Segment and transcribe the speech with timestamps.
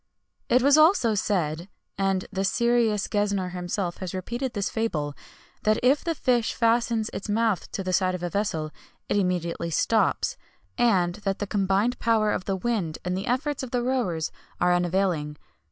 [0.49, 5.79] It was also said, and the serious Gesner himself has repeated this fable:[XXI 76] That
[5.87, 8.71] if the fish fastens its mouth to the side of a vessel
[9.09, 10.37] it immediately stops,
[10.75, 14.73] and that the combined power of the wind and the efforts of the rowers are
[14.73, 15.37] unavailing.